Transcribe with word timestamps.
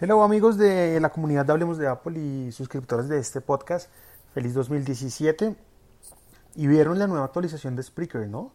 Hello 0.00 0.22
amigos 0.22 0.56
de 0.56 1.00
la 1.00 1.08
comunidad 1.08 1.44
de 1.44 1.50
Hablemos 1.50 1.76
de 1.76 1.88
Apple 1.88 2.20
y 2.20 2.52
suscriptores 2.52 3.08
de 3.08 3.18
este 3.18 3.40
podcast. 3.40 3.90
Feliz 4.32 4.54
2017. 4.54 5.56
Y 6.54 6.66
vieron 6.68 7.00
la 7.00 7.08
nueva 7.08 7.24
actualización 7.24 7.74
de 7.74 7.82
Spreaker, 7.82 8.28
¿no? 8.28 8.52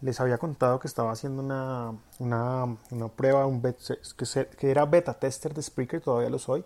Les 0.00 0.18
había 0.20 0.38
contado 0.38 0.80
que 0.80 0.88
estaba 0.88 1.12
haciendo 1.12 1.42
una, 1.42 1.92
una, 2.18 3.08
prueba, 3.14 3.44
un 3.44 3.60
que, 3.60 4.70
era 4.70 4.86
beta 4.86 5.12
tester 5.12 5.52
de 5.52 5.60
Spreaker, 5.60 6.00
todavía 6.00 6.30
lo 6.30 6.38
soy. 6.38 6.64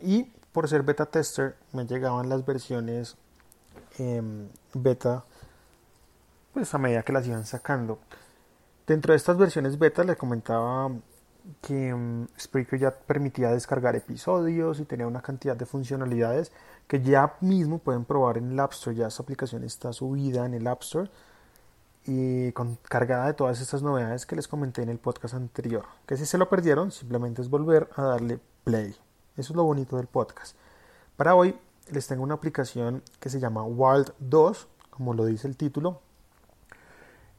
Y 0.00 0.30
por 0.52 0.68
ser 0.68 0.84
beta 0.84 1.06
tester 1.06 1.56
me 1.72 1.86
llegaban 1.86 2.28
las 2.28 2.46
versiones 2.46 3.16
em, 3.98 4.46
beta 4.74 5.24
pues 6.54 6.72
a 6.72 6.78
medida 6.78 7.02
que 7.02 7.12
las 7.12 7.26
iban 7.26 7.46
sacando. 7.46 7.98
Dentro 8.86 9.12
de 9.12 9.16
estas 9.16 9.36
versiones 9.36 9.76
beta 9.76 10.04
les 10.04 10.16
comentaba 10.16 10.88
que 11.60 11.94
um, 11.94 12.26
Spreaker 12.38 12.78
ya 12.78 12.90
permitía 12.90 13.50
descargar 13.50 13.96
episodios 13.96 14.80
y 14.80 14.84
tenía 14.84 15.06
una 15.06 15.22
cantidad 15.22 15.56
de 15.56 15.66
funcionalidades 15.66 16.52
que 16.86 17.02
ya 17.02 17.36
mismo 17.40 17.78
pueden 17.78 18.04
probar 18.04 18.38
en 18.38 18.52
el 18.52 18.60
App 18.60 18.72
Store. 18.72 18.96
Ya 18.96 19.08
esa 19.08 19.22
aplicación 19.22 19.64
está 19.64 19.92
subida 19.92 20.46
en 20.46 20.54
el 20.54 20.66
App 20.66 20.82
Store 20.82 21.10
y 22.04 22.52
con, 22.52 22.78
cargada 22.82 23.26
de 23.26 23.34
todas 23.34 23.60
estas 23.60 23.82
novedades 23.82 24.26
que 24.26 24.36
les 24.36 24.48
comenté 24.48 24.82
en 24.82 24.88
el 24.88 24.98
podcast 24.98 25.34
anterior. 25.34 25.84
Que 26.06 26.16
si 26.16 26.26
se 26.26 26.38
lo 26.38 26.48
perdieron, 26.48 26.90
simplemente 26.90 27.42
es 27.42 27.50
volver 27.50 27.88
a 27.96 28.02
darle 28.02 28.38
play. 28.64 28.96
Eso 29.36 29.52
es 29.52 29.56
lo 29.56 29.64
bonito 29.64 29.96
del 29.96 30.06
podcast. 30.06 30.56
Para 31.16 31.34
hoy 31.34 31.58
les 31.90 32.06
tengo 32.06 32.22
una 32.22 32.34
aplicación 32.34 33.02
que 33.20 33.28
se 33.28 33.40
llama 33.40 33.64
Wild 33.64 34.12
2, 34.18 34.68
como 34.90 35.14
lo 35.14 35.24
dice 35.24 35.48
el 35.48 35.56
título, 35.56 36.00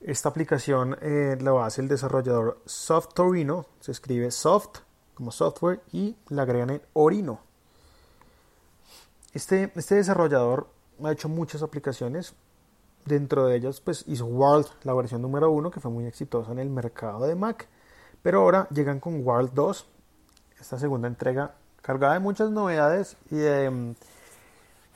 esta 0.02 0.30
aplicación 0.30 0.98
eh, 1.02 1.38
la 1.42 1.66
hace 1.66 1.82
el 1.82 1.88
desarrollador 1.88 2.62
Soft 2.66 3.14
Torino, 3.14 3.66
se 3.80 3.92
escribe 3.92 4.32
soft 4.32 4.80
como 5.14 5.32
software 5.32 5.82
y 5.92 6.16
la 6.30 6.44
agregan 6.44 6.70
en 6.70 6.82
Orino. 6.94 7.40
Este, 9.34 9.72
este 9.76 9.96
desarrollador 9.96 10.68
ha 11.04 11.12
hecho 11.12 11.30
muchas 11.30 11.64
aplicaciones, 11.64 12.34
dentro 13.06 13.48
de 13.48 13.56
ellas 13.56 13.82
pues 13.82 14.04
hizo 14.08 14.26
World, 14.26 14.68
la 14.84 14.94
versión 14.94 15.22
número 15.22 15.50
uno 15.52 15.72
que 15.72 15.80
fue 15.80 15.92
muy 15.92 16.06
exitosa 16.06 16.52
en 16.52 16.60
el 16.60 16.70
mercado 16.70 17.26
de 17.26 17.36
Mac, 17.36 17.68
pero 18.22 18.42
ahora 18.42 18.68
llegan 18.70 19.00
con 19.00 19.26
World 19.26 19.52
2, 19.54 19.88
esta 20.60 20.78
segunda 20.78 21.08
entrega 21.08 21.56
cargada 21.82 22.14
de 22.14 22.20
muchas 22.20 22.52
novedades 22.52 23.16
y 23.32 23.38
de 23.38 23.70
mm, 23.70 23.96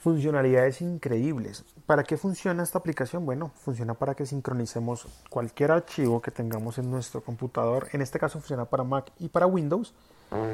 funcionalidades 0.01 0.81
increíbles. 0.81 1.63
¿Para 1.85 2.03
qué 2.03 2.17
funciona 2.17 2.63
esta 2.63 2.79
aplicación? 2.79 3.23
Bueno, 3.23 3.51
funciona 3.53 3.93
para 3.93 4.15
que 4.15 4.25
sincronicemos 4.25 5.07
cualquier 5.29 5.71
archivo 5.71 6.23
que 6.23 6.31
tengamos 6.31 6.79
en 6.79 6.89
nuestro 6.89 7.21
computador. 7.21 7.87
En 7.93 8.01
este 8.01 8.17
caso 8.17 8.39
funciona 8.39 8.65
para 8.65 8.83
Mac 8.83 9.11
y 9.19 9.29
para 9.29 9.45
Windows 9.45 9.93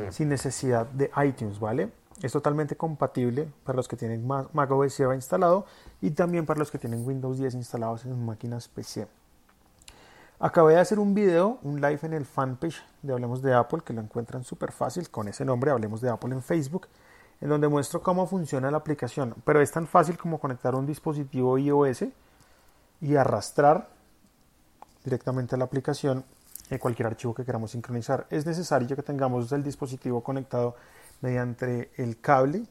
sin 0.10 0.28
necesidad 0.28 0.86
de 0.88 1.10
iTunes, 1.24 1.60
¿vale? 1.60 1.92
Es 2.22 2.34
totalmente 2.34 2.76
compatible 2.76 3.48
para 3.64 3.78
los 3.78 3.88
que 3.88 3.96
tienen 3.96 4.28
Mac 4.28 4.72
OS 4.72 4.94
Sierra 4.94 5.16
instalado 5.16 5.66
y 6.02 6.12
también 6.12 6.46
para 6.46 6.60
los 6.60 6.70
que 6.70 6.80
tienen 6.80 7.08
Windows 7.08 7.38
10 7.38 7.54
instalados 7.54 8.04
en 8.04 8.26
máquinas 8.26 8.68
PC. 8.68 9.08
Acabé 10.40 10.74
de 10.74 10.82
hacer 10.82 11.00
un 11.00 11.14
video, 11.14 11.58
un 11.64 11.80
live 11.80 12.00
en 12.02 12.14
el 12.14 12.26
fanpage 12.26 12.84
de 13.02 13.14
Hablemos 13.14 13.42
de 13.42 13.54
Apple, 13.54 13.80
que 13.86 13.94
lo 13.94 14.02
encuentran 14.02 14.44
súper 14.44 14.72
fácil 14.72 15.10
con 15.10 15.28
ese 15.28 15.46
nombre, 15.46 15.72
Hablemos 15.72 16.02
de 16.02 16.10
Apple 16.10 16.34
en 16.34 16.42
Facebook 16.42 16.88
en 17.42 17.50
donde 17.50 17.68
muestro 17.68 18.02
cómo 18.02 18.26
funciona 18.28 18.72
la 18.72 18.78
aplicación, 18.78 19.36
pero 19.46 19.62
es 19.62 19.72
tan 19.72 19.88
fácil 19.88 20.18
como 20.18 20.40
conectar 20.40 20.76
un 20.76 20.86
dispositivo 20.86 21.58
iOS 21.58 22.06
y 23.02 23.16
arrastrar 23.16 23.90
directamente 25.04 25.56
a 25.56 25.58
la 25.58 25.66
aplicación 25.66 26.26
cualquier 26.78 27.08
archivo 27.08 27.34
que 27.34 27.46
queramos 27.46 27.72
sincronizar. 27.72 28.28
Es 28.30 28.46
necesario 28.46 28.94
que 28.94 29.04
tengamos 29.04 29.50
el 29.54 29.64
dispositivo 29.64 30.22
conectado 30.22 30.76
mediante 31.22 31.92
el 31.96 32.20
cable 32.20 32.64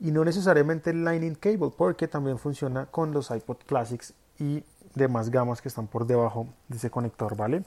y 0.00 0.10
no 0.10 0.24
necesariamente 0.24 0.90
el 0.90 1.04
Lightning 1.04 1.36
Cable, 1.36 1.70
porque 1.76 2.08
también 2.08 2.38
funciona 2.38 2.86
con 2.86 3.12
los 3.12 3.30
iPod 3.30 3.58
Classics 3.66 4.14
y 4.38 4.64
demás 4.94 5.30
gamas 5.30 5.60
que 5.60 5.68
están 5.68 5.86
por 5.86 6.06
debajo 6.06 6.48
de 6.68 6.78
ese 6.78 6.90
conector, 6.90 7.36
¿vale? 7.36 7.62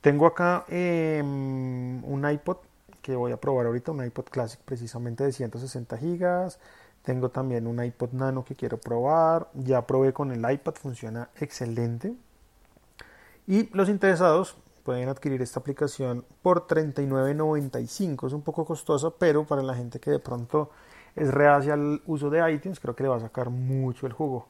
Tengo 0.00 0.26
acá 0.26 0.64
em, 0.68 2.02
un 2.04 2.28
iPod 2.28 2.58
que 3.06 3.14
voy 3.14 3.30
a 3.30 3.36
probar 3.36 3.66
ahorita, 3.66 3.92
un 3.92 4.04
iPod 4.04 4.24
Classic 4.24 4.60
precisamente 4.64 5.22
de 5.22 5.30
160 5.30 5.96
GB. 5.96 6.52
Tengo 7.02 7.28
también 7.28 7.68
un 7.68 7.80
iPod 7.80 8.10
Nano 8.10 8.44
que 8.44 8.56
quiero 8.56 8.78
probar. 8.78 9.48
Ya 9.54 9.86
probé 9.86 10.12
con 10.12 10.32
el 10.32 10.50
iPad, 10.50 10.74
funciona 10.74 11.30
excelente. 11.36 12.16
Y 13.46 13.72
los 13.76 13.88
interesados 13.88 14.56
pueden 14.82 15.08
adquirir 15.08 15.40
esta 15.40 15.60
aplicación 15.60 16.24
por 16.42 16.66
$39.95. 16.66 18.26
Es 18.26 18.32
un 18.32 18.42
poco 18.42 18.64
costosa, 18.64 19.10
pero 19.16 19.46
para 19.46 19.62
la 19.62 19.76
gente 19.76 20.00
que 20.00 20.10
de 20.10 20.18
pronto 20.18 20.70
es 21.14 21.32
reacia 21.32 21.74
al 21.74 22.02
uso 22.06 22.28
de 22.28 22.52
iTunes, 22.52 22.80
creo 22.80 22.96
que 22.96 23.04
le 23.04 23.08
va 23.08 23.18
a 23.18 23.20
sacar 23.20 23.50
mucho 23.50 24.08
el 24.08 24.14
jugo. 24.14 24.48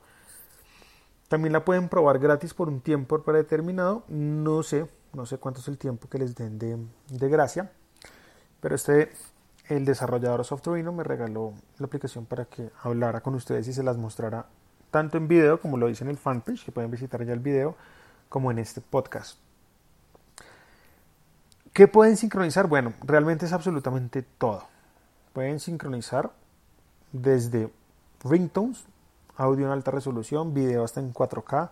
También 1.29 1.53
la 1.53 1.63
pueden 1.63 1.91
probar 1.91 2.19
gratis 2.19 2.55
por 2.55 2.69
un 2.69 2.81
tiempo 2.81 3.21
predeterminado. 3.21 4.05
No 4.09 4.63
sé, 4.63 4.89
no 5.13 5.27
sé 5.27 5.37
cuánto 5.37 5.61
es 5.61 5.69
el 5.69 5.77
tiempo 5.77 6.09
que 6.09 6.17
les 6.17 6.35
den 6.35 6.59
de, 6.59 6.79
de 7.11 7.29
gracia. 7.29 7.71
Pero 8.61 8.75
este, 8.75 9.13
el 9.69 9.85
desarrollador 9.85 10.45
Softrino 10.45 10.93
me 10.93 11.05
regaló 11.05 11.55
la 11.79 11.87
aplicación 11.87 12.27
para 12.27 12.45
que 12.47 12.71
hablara 12.83 13.21
con 13.21 13.35
ustedes 13.35 13.67
y 13.69 13.73
se 13.73 13.83
las 13.83 13.97
mostrara 13.97 14.47
tanto 14.91 15.19
en 15.19 15.29
video, 15.29 15.61
como 15.61 15.77
lo 15.77 15.89
dice 15.89 16.05
en 16.05 16.11
el 16.11 16.17
fanpage, 16.17 16.65
que 16.65 16.73
pueden 16.73 16.91
visitar 16.91 17.25
ya 17.25 17.33
el 17.33 17.41
video, 17.41 17.77
como 18.29 18.51
en 18.51 18.59
este 18.59 18.81
podcast. 18.81 19.39
¿Qué 21.73 21.89
pueden 21.89 22.17
sincronizar? 22.17 22.69
Bueno, 22.69 22.95
realmente 23.03 23.45
es 23.45 23.53
absolutamente 23.53 24.23
todo. 24.23 24.65
Pueden 25.35 25.61
sincronizar 25.61 26.31
desde 27.13 27.71
ringtones, 28.25 28.85
audio 29.37 29.67
en 29.67 29.73
alta 29.73 29.91
resolución, 29.91 30.55
video 30.55 30.85
hasta 30.85 31.01
en 31.01 31.13
4K, 31.13 31.71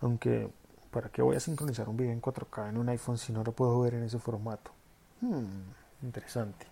aunque 0.00 0.48
¿para 0.92 1.08
qué 1.08 1.22
voy 1.22 1.34
a 1.34 1.40
sincronizar 1.40 1.88
un 1.88 1.96
video 1.96 2.12
en 2.12 2.22
4K 2.22 2.68
en 2.68 2.78
un 2.78 2.88
iPhone 2.90 3.18
si 3.18 3.32
no 3.32 3.42
lo 3.42 3.52
puedo 3.52 3.80
ver 3.80 3.94
en 3.94 4.04
ese 4.04 4.18
formato? 4.18 4.70
Hmm. 5.20 5.81
Interesante. 6.02 6.66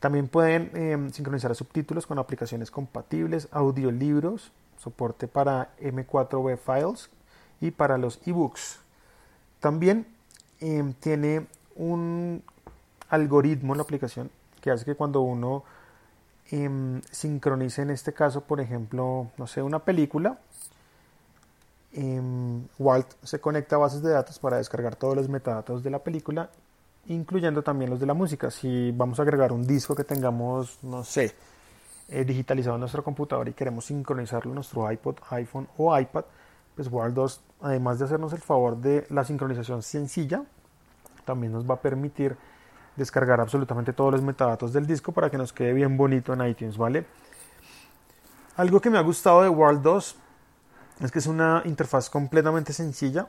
También 0.00 0.26
pueden 0.26 0.70
eh, 0.74 1.10
sincronizar 1.12 1.54
subtítulos 1.54 2.06
con 2.06 2.18
aplicaciones 2.18 2.70
compatibles, 2.72 3.48
audiolibros, 3.52 4.50
soporte 4.76 5.28
para 5.28 5.70
M4 5.80 6.58
Files 6.58 7.08
y 7.60 7.70
para 7.70 7.98
los 7.98 8.20
ebooks. 8.26 8.80
También 9.60 10.06
em, 10.58 10.92
tiene 10.94 11.46
un 11.76 12.42
algoritmo 13.08 13.74
en 13.74 13.78
la 13.78 13.84
aplicación 13.84 14.30
que 14.60 14.72
hace 14.72 14.84
que 14.84 14.96
cuando 14.96 15.20
uno 15.20 15.62
em, 16.50 17.00
sincronice 17.12 17.82
en 17.82 17.90
este 17.90 18.12
caso, 18.12 18.40
por 18.40 18.60
ejemplo, 18.60 19.28
no 19.38 19.46
sé, 19.46 19.62
una 19.62 19.78
película, 19.78 20.40
em, 21.92 22.66
Walt 22.76 23.06
se 23.22 23.40
conecta 23.40 23.76
a 23.76 23.78
bases 23.78 24.02
de 24.02 24.10
datos 24.10 24.40
para 24.40 24.56
descargar 24.56 24.96
todos 24.96 25.14
los 25.14 25.28
metadatos 25.28 25.84
de 25.84 25.90
la 25.90 26.00
película 26.00 26.50
incluyendo 27.06 27.62
también 27.62 27.90
los 27.90 28.00
de 28.00 28.06
la 28.06 28.14
música. 28.14 28.50
Si 28.50 28.92
vamos 28.92 29.18
a 29.18 29.22
agregar 29.22 29.52
un 29.52 29.66
disco 29.66 29.94
que 29.94 30.04
tengamos, 30.04 30.78
no 30.82 31.04
sé, 31.04 31.34
eh, 32.08 32.24
digitalizado 32.24 32.76
en 32.76 32.80
nuestro 32.80 33.02
computador 33.02 33.48
y 33.48 33.52
queremos 33.52 33.86
sincronizarlo 33.86 34.50
en 34.50 34.56
nuestro 34.56 34.90
iPod, 34.90 35.16
iPhone 35.30 35.68
o 35.78 35.98
iPad, 35.98 36.24
pues 36.74 36.88
Word 36.90 37.12
2, 37.12 37.40
además 37.62 37.98
de 37.98 38.04
hacernos 38.04 38.32
el 38.32 38.40
favor 38.40 38.76
de 38.76 39.06
la 39.10 39.24
sincronización 39.24 39.82
sencilla, 39.82 40.42
también 41.24 41.52
nos 41.52 41.68
va 41.68 41.74
a 41.74 41.80
permitir 41.80 42.36
descargar 42.96 43.40
absolutamente 43.40 43.92
todos 43.92 44.12
los 44.12 44.22
metadatos 44.22 44.72
del 44.72 44.86
disco 44.86 45.12
para 45.12 45.30
que 45.30 45.38
nos 45.38 45.52
quede 45.52 45.72
bien 45.72 45.96
bonito 45.96 46.32
en 46.32 46.46
iTunes, 46.46 46.76
¿vale? 46.76 47.06
Algo 48.56 48.80
que 48.80 48.90
me 48.90 48.98
ha 48.98 49.02
gustado 49.02 49.42
de 49.42 49.48
World 49.48 49.82
2 49.82 50.16
es 51.00 51.10
que 51.10 51.18
es 51.18 51.26
una 51.26 51.62
interfaz 51.64 52.10
completamente 52.10 52.72
sencilla. 52.72 53.28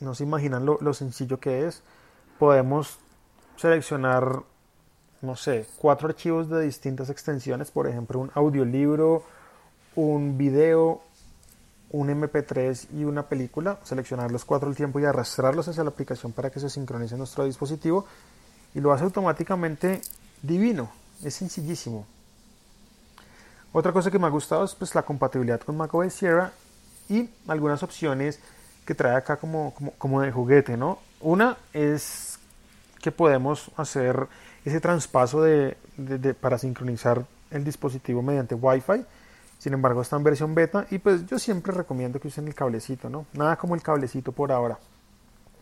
No 0.00 0.14
se 0.14 0.24
imaginan 0.24 0.64
lo, 0.64 0.78
lo 0.80 0.94
sencillo 0.94 1.38
que 1.38 1.66
es 1.66 1.82
podemos 2.38 2.98
seleccionar, 3.56 4.42
no 5.20 5.36
sé, 5.36 5.66
cuatro 5.78 6.08
archivos 6.08 6.48
de 6.48 6.62
distintas 6.62 7.10
extensiones, 7.10 7.70
por 7.70 7.86
ejemplo, 7.86 8.20
un 8.20 8.30
audiolibro, 8.34 9.24
un 9.96 10.38
video, 10.38 11.02
un 11.90 12.08
MP3 12.08 12.88
y 12.94 13.04
una 13.04 13.24
película, 13.24 13.78
seleccionar 13.82 14.30
los 14.30 14.44
cuatro 14.44 14.68
al 14.68 14.76
tiempo 14.76 15.00
y 15.00 15.04
arrastrarlos 15.04 15.66
hacia 15.68 15.82
la 15.82 15.90
aplicación 15.90 16.32
para 16.32 16.50
que 16.50 16.60
se 16.60 16.70
sincronice 16.70 17.16
nuestro 17.16 17.44
dispositivo 17.44 18.06
y 18.74 18.80
lo 18.80 18.92
hace 18.92 19.04
automáticamente 19.04 20.00
divino, 20.42 20.90
es 21.24 21.34
sencillísimo. 21.34 22.06
Otra 23.72 23.92
cosa 23.92 24.10
que 24.10 24.18
me 24.18 24.26
ha 24.26 24.30
gustado 24.30 24.64
es 24.64 24.74
pues, 24.74 24.94
la 24.94 25.02
compatibilidad 25.02 25.60
con 25.60 25.76
macOS 25.76 26.12
Sierra 26.12 26.52
y 27.08 27.28
algunas 27.46 27.82
opciones 27.82 28.40
que 28.86 28.94
trae 28.94 29.16
acá 29.16 29.36
como, 29.36 29.74
como, 29.74 29.92
como 29.92 30.20
de 30.22 30.30
juguete, 30.32 30.76
¿no? 30.76 30.98
Una 31.20 31.56
es 31.72 32.38
que 33.00 33.12
podemos 33.12 33.70
hacer 33.76 34.28
ese 34.64 34.80
traspaso 34.80 35.42
de, 35.42 35.76
para 36.40 36.58
sincronizar 36.58 37.24
el 37.50 37.64
dispositivo 37.64 38.22
mediante 38.22 38.54
Wi-Fi. 38.54 39.04
Sin 39.58 39.72
embargo, 39.72 40.02
está 40.02 40.16
en 40.16 40.24
versión 40.24 40.54
beta 40.54 40.86
y 40.90 40.98
pues 40.98 41.26
yo 41.26 41.38
siempre 41.38 41.72
recomiendo 41.72 42.20
que 42.20 42.28
usen 42.28 42.46
el 42.46 42.54
cablecito, 42.54 43.10
¿no? 43.10 43.26
Nada 43.32 43.56
como 43.56 43.74
el 43.74 43.82
cablecito 43.82 44.30
por 44.30 44.52
ahora 44.52 44.78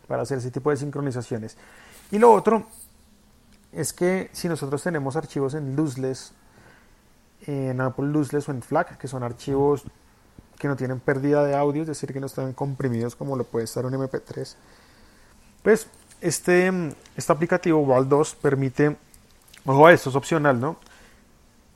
para 0.07 0.21
hacer 0.21 0.37
ese 0.37 0.51
tipo 0.51 0.69
de 0.69 0.77
sincronizaciones. 0.77 1.57
Y 2.11 2.19
lo 2.19 2.31
otro 2.31 2.65
es 3.71 3.93
que 3.93 4.29
si 4.33 4.47
nosotros 4.47 4.83
tenemos 4.83 5.15
archivos 5.15 5.55
en 5.55 5.75
lossless, 5.75 6.33
en 7.45 7.81
Apple 7.81 8.07
lossless 8.07 8.47
o 8.49 8.51
en 8.51 8.61
FLAC, 8.61 8.97
que 8.97 9.07
son 9.07 9.23
archivos 9.23 9.83
que 10.57 10.67
no 10.67 10.75
tienen 10.75 10.99
pérdida 10.99 11.43
de 11.43 11.55
audio, 11.55 11.81
es 11.81 11.87
decir, 11.87 12.13
que 12.13 12.19
no 12.19 12.25
están 12.25 12.53
comprimidos 12.53 13.15
como 13.15 13.35
lo 13.35 13.43
puede 13.43 13.65
estar 13.65 13.85
un 13.85 13.93
MP3, 13.93 14.55
pues 15.67 15.89
este, 16.21 16.71
este 17.17 17.33
aplicativo 17.33 17.81
Wall 17.81 18.07
2 18.07 18.35
permite, 18.35 18.95
ojo, 19.65 19.89
esto 19.89 20.09
es 20.09 20.15
opcional, 20.15 20.61
¿no? 20.61 20.77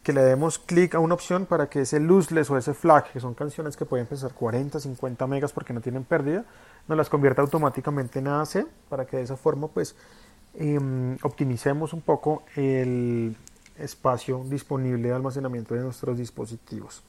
Que 0.02 0.14
le 0.14 0.22
demos 0.22 0.60
clic 0.60 0.96
a 0.96 1.00
una 1.00 1.14
opción 1.14 1.46
para 1.46 1.68
que 1.68 1.82
ese 1.82 2.00
lossless 2.00 2.50
o 2.50 2.58
ese 2.58 2.74
FLAC, 2.74 3.12
que 3.12 3.20
son 3.20 3.34
canciones 3.34 3.76
que 3.76 3.84
pueden 3.84 4.08
pesar 4.08 4.32
40, 4.32 4.80
50 4.80 5.28
megas 5.28 5.52
porque 5.52 5.74
no 5.74 5.82
tienen 5.82 6.06
pérdida, 6.06 6.46
nos 6.88 6.98
las 6.98 7.10
convierta 7.10 7.42
automáticamente 7.42 8.20
en 8.20 8.30
AAC 8.30 8.66
para 8.88 9.06
que 9.06 9.18
de 9.18 9.24
esa 9.24 9.36
forma 9.36 9.68
pues 9.68 9.94
em, 10.54 11.18
optimicemos 11.22 11.92
un 11.92 12.00
poco 12.00 12.44
el 12.56 13.36
espacio 13.78 14.46
disponible 14.46 15.10
de 15.10 15.16
almacenamiento 15.16 15.76
de 15.76 15.82
nuestros 15.82 16.18
dispositivos. 16.18 17.04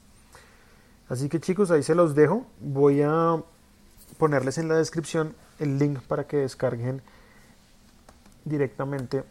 Así 1.07 1.29
que 1.29 1.39
chicos, 1.39 1.71
ahí 1.71 1.81
se 1.81 1.95
los 1.95 2.13
dejo. 2.13 2.45
Voy 2.59 3.03
a 3.03 3.41
ponerles 4.23 4.57
en 4.57 4.69
la 4.69 4.75
descripción 4.75 5.35
el 5.59 5.77
link 5.77 5.99
para 6.03 6.23
que 6.23 6.37
descarguen 6.37 7.01
directamente 8.45 9.25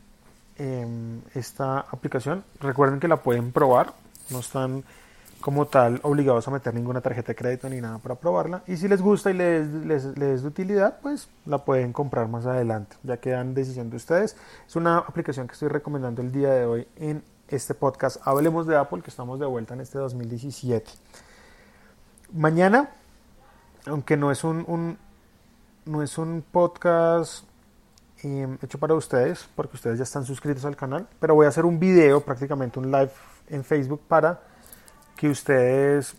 em, 0.58 1.22
esta 1.34 1.80
aplicación. 1.80 2.44
Recuerden 2.60 3.00
que 3.00 3.08
la 3.08 3.16
pueden 3.16 3.52
probar, 3.52 3.94
no 4.28 4.40
están 4.40 4.84
como 5.40 5.64
tal 5.64 5.98
obligados 6.02 6.46
a 6.46 6.50
meter 6.50 6.74
ninguna 6.74 7.00
tarjeta 7.00 7.28
de 7.28 7.36
crédito 7.36 7.70
ni 7.70 7.80
nada 7.80 8.00
para 8.00 8.16
probarla. 8.16 8.64
Y 8.66 8.76
si 8.76 8.86
les 8.86 9.00
gusta 9.00 9.30
y 9.30 9.32
les, 9.32 9.66
les, 9.66 10.04
les 10.18 10.28
es 10.34 10.42
de 10.42 10.48
utilidad, 10.48 10.98
pues 11.00 11.30
la 11.46 11.64
pueden 11.64 11.94
comprar 11.94 12.28
más 12.28 12.44
adelante, 12.44 12.94
ya 13.02 13.16
quedan 13.16 13.54
decisión 13.54 13.88
de 13.88 13.96
ustedes. 13.96 14.36
Es 14.68 14.76
una 14.76 14.98
aplicación 14.98 15.46
que 15.46 15.54
estoy 15.54 15.68
recomendando 15.68 16.20
el 16.20 16.32
día 16.32 16.50
de 16.50 16.66
hoy 16.66 16.86
en 16.96 17.22
este 17.48 17.72
podcast. 17.72 18.18
Hablemos 18.26 18.66
de 18.66 18.76
Apple, 18.76 19.00
que 19.00 19.08
estamos 19.08 19.40
de 19.40 19.46
vuelta 19.46 19.72
en 19.72 19.80
este 19.80 19.96
2017. 19.96 20.90
Mañana, 22.34 22.90
aunque 23.86 24.16
no 24.16 24.30
es 24.30 24.44
un, 24.44 24.98
no 25.84 26.02
es 26.02 26.18
un 26.18 26.44
podcast 26.50 27.44
em, 28.22 28.58
hecho 28.62 28.78
para 28.78 28.94
ustedes, 28.94 29.48
porque 29.54 29.76
ustedes 29.76 29.98
ya 29.98 30.04
están 30.04 30.24
suscritos 30.24 30.64
al 30.64 30.76
canal, 30.76 31.08
pero 31.18 31.34
voy 31.34 31.46
a 31.46 31.48
hacer 31.48 31.64
un 31.64 31.78
video, 31.78 32.20
prácticamente 32.20 32.78
un 32.78 32.90
live 32.90 33.10
en 33.48 33.64
Facebook 33.64 34.02
para 34.08 34.40
que 35.16 35.28
ustedes 35.28 36.16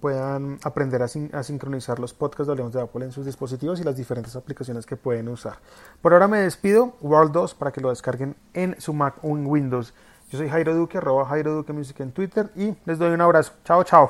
puedan 0.00 0.58
aprender 0.64 1.02
a, 1.02 1.08
sincronizar 1.42 1.98
los 1.98 2.14
podcasts 2.14 2.46
de 2.46 2.52
Hablemos 2.52 2.72
de 2.72 2.80
Apple 2.80 3.04
en 3.04 3.12
sus 3.12 3.26
dispositivos 3.26 3.80
y 3.80 3.84
las 3.84 3.96
diferentes 3.96 4.34
aplicaciones 4.34 4.86
que 4.86 4.96
pueden 4.96 5.28
usar. 5.28 5.58
Por 6.00 6.14
ahora 6.14 6.26
me 6.26 6.38
despido, 6.38 6.94
World 7.02 7.32
2 7.32 7.54
para 7.54 7.70
que 7.70 7.82
lo 7.82 7.90
descarguen 7.90 8.34
en 8.54 8.80
su 8.80 8.94
Mac 8.94 9.16
o 9.22 9.36
en 9.36 9.46
Windows. 9.46 9.92
Yo 10.30 10.38
soy 10.38 10.48
Jairo 10.48 10.74
Duque, 10.74 10.98
arroba 10.98 11.26
Jairo 11.26 11.54
Duque 11.54 11.72
Music 11.72 12.00
en 12.00 12.12
Twitter 12.12 12.50
y 12.56 12.74
les 12.86 12.98
doy 12.98 13.10
un 13.12 13.20
abrazo. 13.20 13.52
Chao, 13.64 13.84
chao. 13.84 14.08